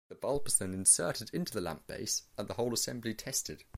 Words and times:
The 0.09 0.15
bulb 0.15 0.47
is 0.47 0.57
then 0.57 0.73
inserted 0.73 1.29
into 1.31 1.53
the 1.53 1.61
lamp 1.61 1.85
base, 1.85 2.23
and 2.35 2.47
the 2.47 2.55
whole 2.55 2.73
assembly 2.73 3.13
tested. 3.13 3.65